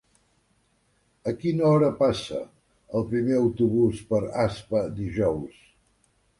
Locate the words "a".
1.31-1.33